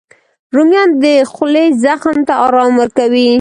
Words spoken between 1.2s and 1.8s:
خولې